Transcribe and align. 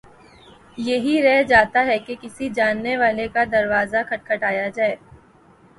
یہی 0.77 1.21
رہ 1.23 1.41
جاتا 1.43 1.85
ہے 1.85 1.97
کہ 1.99 2.15
کسی 2.21 2.49
جاننے 2.49 2.95
والے 2.97 3.27
کا 3.27 3.43
دروازہ 3.51 3.97
کھٹکھٹایا 4.09 4.67
جائے۔ 4.69 4.95